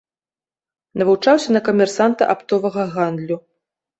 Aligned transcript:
Навучаўся 1.01 1.49
на 1.57 1.61
камерсанта 1.67 2.29
аптовага 2.35 2.87
гандлю. 2.95 3.37